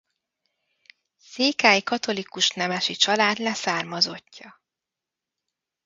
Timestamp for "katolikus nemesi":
1.81-2.95